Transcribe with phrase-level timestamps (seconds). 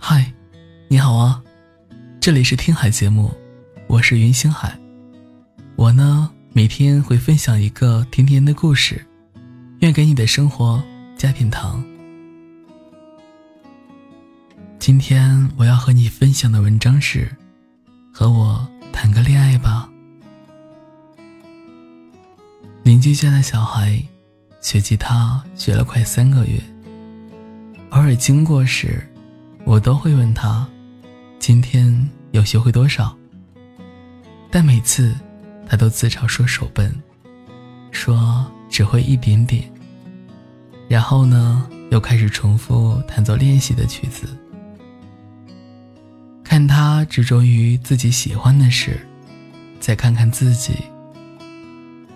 [0.00, 0.32] 嗨，
[0.86, 1.42] 你好啊，
[2.20, 3.34] 这里是听海节目，
[3.88, 4.78] 我是云星海。
[5.74, 9.04] 我呢，每天会分享一个甜甜的故事，
[9.80, 10.80] 愿给你的生活
[11.16, 11.84] 加点糖。
[14.78, 17.28] 今天我要和你分享的文章是：
[18.14, 19.90] 和我谈个恋爱吧。
[22.84, 24.00] 邻居家的小孩
[24.60, 26.62] 学吉他学了快三个月，
[27.90, 29.06] 偶尔经过时，
[29.68, 30.66] 我都会问他
[31.38, 33.14] ：“今天有学会多少？”
[34.50, 35.14] 但每次
[35.68, 36.90] 他都自嘲说手笨，
[37.90, 39.70] 说只会一点点。
[40.88, 44.26] 然后呢，又开始重复弹奏练习的曲子。
[46.42, 48.98] 看他执着于自己喜欢的事，
[49.78, 50.76] 再看看自己。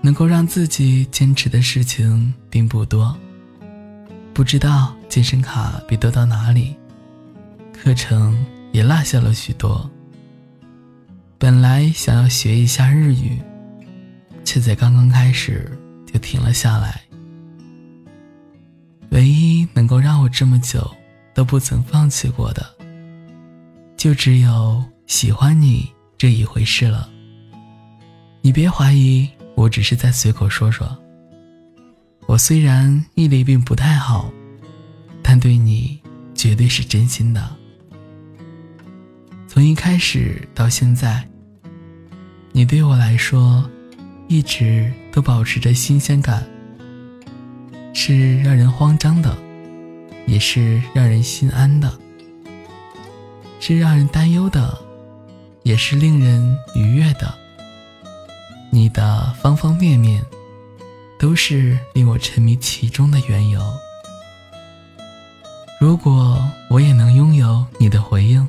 [0.00, 3.14] 能够让自己坚持的事情并不多。
[4.32, 6.74] 不知道健身卡被丢到哪里，
[7.74, 9.90] 课程也落下了许多。
[11.38, 13.38] 本来想要学一下日语，
[14.44, 15.70] 却在刚刚开始
[16.10, 17.02] 就停了下来。
[19.10, 20.90] 唯一能够让我这么久
[21.34, 22.64] 都不曾放弃过的，
[23.96, 27.10] 就只有喜欢你这一回事了。
[28.40, 29.28] 你别怀疑。
[29.56, 30.98] 我只是在随口说说。
[32.26, 34.28] 我虽然毅力并不太好，
[35.22, 36.00] 但对你
[36.34, 37.56] 绝对是真心的。
[39.54, 41.24] 从一开始到现在，
[42.50, 43.64] 你对我来说，
[44.26, 46.44] 一直都保持着新鲜感，
[47.94, 49.32] 是让人慌张的，
[50.26, 51.96] 也是让人心安的，
[53.60, 54.76] 是让人担忧的，
[55.62, 57.32] 也是令人愉悦的。
[58.72, 60.20] 你的方方面面，
[61.16, 63.62] 都是令我沉迷其中的缘由。
[65.80, 68.48] 如果我也能拥有你的回应，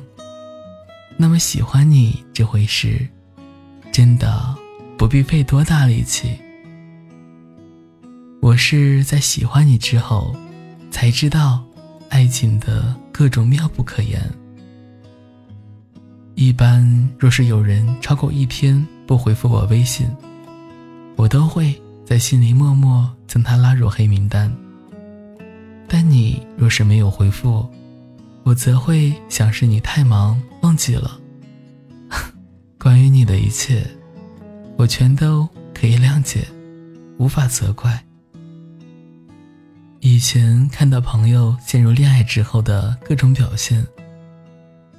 [1.18, 3.06] 那么喜欢你这回事，
[3.90, 4.54] 真的
[4.98, 6.38] 不必费多大力气。
[8.42, 10.36] 我是在喜欢你之后，
[10.90, 11.64] 才知道
[12.10, 14.20] 爱情的各种妙不可言。
[16.34, 20.06] 一般若是有人超过一天，不回复我微信，
[21.16, 21.74] 我都会
[22.04, 24.54] 在心里默默将他拉入黑名单。
[25.88, 27.66] 但你若是没有回复，
[28.46, 31.20] 我则会想是你太忙忘记了。
[32.78, 33.84] 关于你的一切，
[34.76, 36.46] 我全都可以谅解，
[37.18, 38.00] 无法责怪。
[39.98, 43.84] 以前看到朋友陷入恋爱之后的各种表现，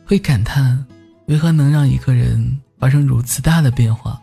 [0.05, 0.85] 会感叹
[1.27, 2.59] 为何能让一个人。
[2.79, 4.21] 发生如此大的变化。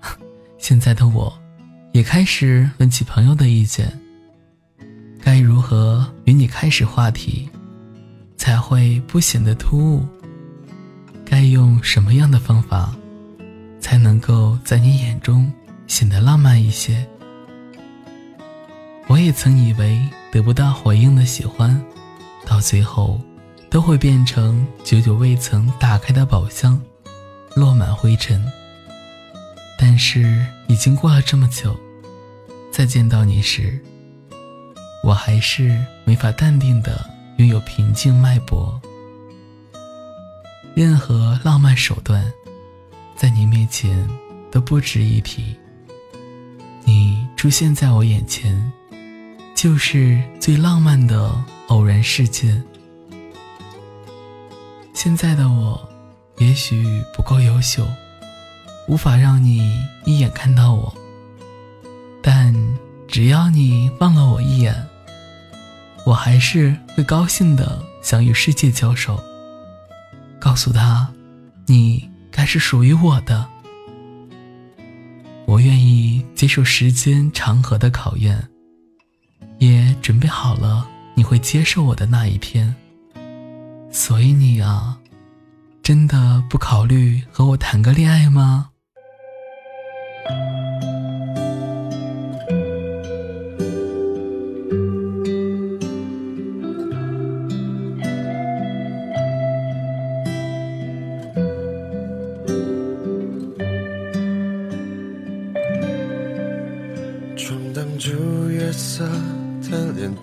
[0.56, 1.30] 现在的我，
[1.92, 3.92] 也开始问起朋友的意见。
[5.20, 7.46] 该如何与你开始话题，
[8.36, 10.06] 才会不显得突兀？
[11.24, 12.94] 该用什么样的方法，
[13.80, 15.52] 才能够在你眼中
[15.86, 17.06] 显得浪漫一些？
[19.08, 21.80] 我也曾以为得不到回应的喜欢，
[22.44, 23.20] 到最后
[23.70, 26.80] 都会变成久久未曾打开的宝箱。
[27.54, 28.44] 落满灰尘，
[29.78, 31.74] 但是已经过了这么久，
[32.70, 33.80] 再见到你时，
[35.02, 38.80] 我还是没法淡定的拥有平静脉搏。
[40.74, 42.24] 任何浪漫手段，
[43.14, 44.08] 在你面前
[44.50, 45.56] 都不值一提。
[46.84, 48.72] 你出现在我眼前，
[49.54, 51.34] 就是最浪漫的
[51.68, 52.62] 偶然事件。
[54.92, 55.80] 现在的我。
[56.38, 57.88] 也许不够优秀，
[58.86, 60.94] 无法让你一眼看到我。
[62.22, 62.54] 但
[63.08, 64.86] 只要你望了我一眼，
[66.06, 69.20] 我还是会高兴的，想与世界交手，
[70.38, 71.12] 告诉他，
[71.66, 73.44] 你该是属于我的。
[75.46, 78.48] 我愿意接受时间长河的考验，
[79.58, 80.86] 也准备好了
[81.16, 82.72] 你会接受我的那一天。
[83.90, 84.96] 所以你啊。
[85.82, 88.70] 真的不考虑和我谈个恋爱吗？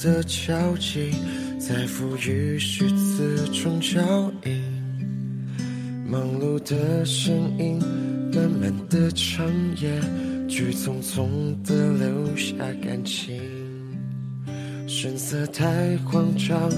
[0.03, 1.11] 的交集，
[1.57, 4.01] 在赋予虚词中交
[4.44, 4.61] 映。
[6.05, 7.79] 忙碌的身影，
[8.33, 9.47] 慢慢的长
[9.77, 10.01] 夜，
[10.50, 11.29] 去匆匆
[11.63, 13.39] 的留下感情。
[14.85, 16.69] 神色太慌张，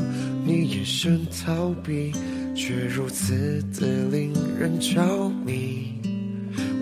[0.46, 2.12] 你眼神逃避，
[2.56, 5.96] 却如此的令人着迷。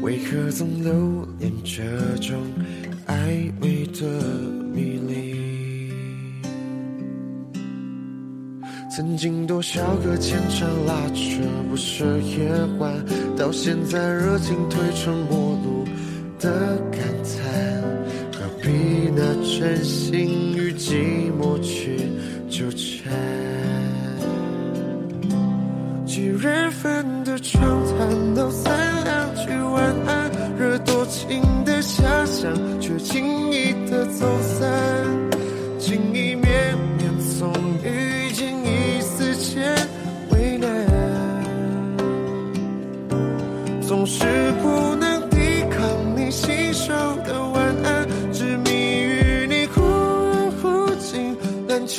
[0.01, 1.81] 为何总留恋这
[2.18, 2.38] 种
[3.07, 4.22] 暧昧的
[4.75, 5.53] 迷离？
[8.95, 12.48] 曾经多少个牵肠拉扯不舍夜
[12.78, 12.94] 晚，
[13.36, 15.84] 到现在热情褪成陌路
[16.40, 17.81] 的感叹，
[18.31, 18.69] 何必
[19.10, 20.43] 拿真心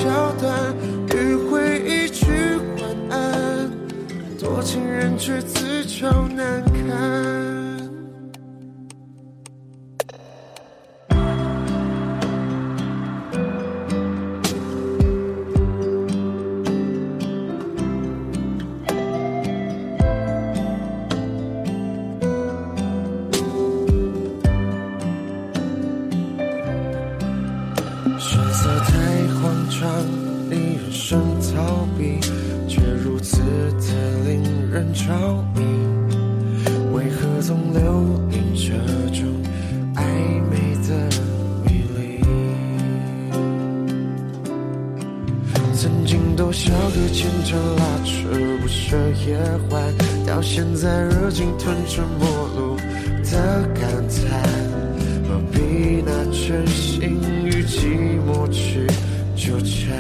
[0.05, 0.53] 桥段，
[1.09, 2.27] 迂回一句
[2.77, 3.71] 晚安，
[4.39, 7.44] 多情人却自找难堪。
[34.93, 35.63] 着迷。
[36.93, 37.81] 为何总留
[38.31, 38.73] 恋这
[39.13, 39.25] 种
[39.95, 40.03] 暧
[40.51, 40.53] 昧
[40.87, 40.91] 的
[41.65, 41.99] 迷离？
[45.75, 48.29] 曾经多少个牵肠拉扯
[48.61, 48.97] 不舍
[49.27, 49.39] 夜
[49.69, 49.83] 欢，
[50.27, 52.77] 到现在热情吞成陌路
[53.25, 54.43] 的感叹。
[55.27, 58.87] 何必拿真心与寂寞去
[59.35, 59.99] 纠缠？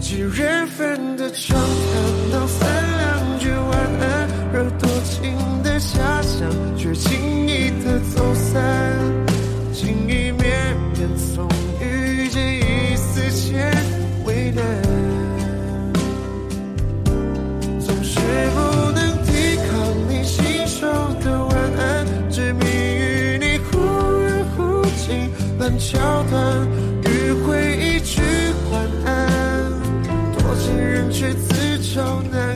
[0.00, 2.66] 既然人的长谈，道三
[2.96, 8.50] 两句晚安，惹多情的遐想，却轻易的走散。
[9.74, 11.46] 情意绵绵，从
[11.82, 13.70] 遇见一丝间
[14.24, 14.64] 为难。
[17.78, 18.18] 总是
[18.54, 19.70] 不能抵抗
[20.08, 20.86] 你信手
[21.22, 23.78] 的晚安，执迷于你忽
[24.22, 25.98] 远忽近烂桥
[26.30, 26.66] 段，
[27.04, 28.22] 迂回一句，
[31.20, 32.49] 却自找难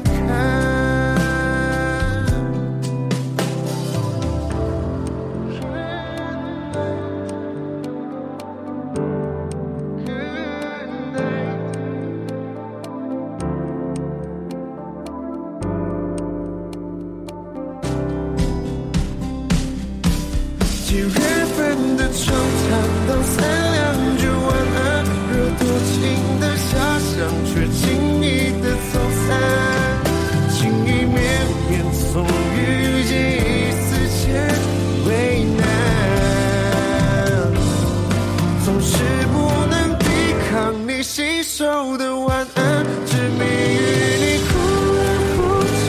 [42.05, 43.81] 的晚安执迷与
[44.21, 44.53] 你忽
[44.95, 45.01] 远
[45.33, 45.39] 忽
[45.81, 45.89] 近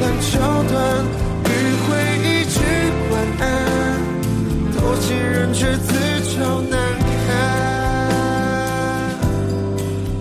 [0.00, 0.30] 烂桥
[0.70, 0.74] 段
[1.42, 1.46] 迂
[1.82, 1.88] 回
[2.22, 2.24] 一
[2.54, 2.56] 句
[3.10, 3.44] 晚安
[4.72, 5.88] 多情人却自
[6.36, 6.72] 找难
[7.26, 7.28] 堪。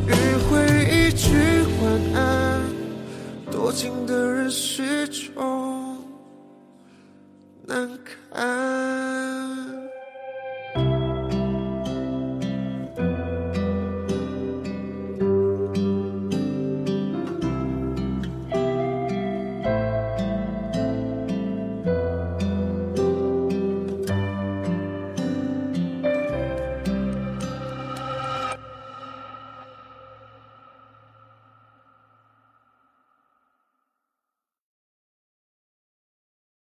[0.07, 0.11] 迂
[0.49, 0.49] 回
[0.89, 1.27] 一句
[1.83, 2.25] 晚安
[3.51, 5.95] 多情的人始终
[7.67, 7.87] 难
[8.31, 8.74] 堪。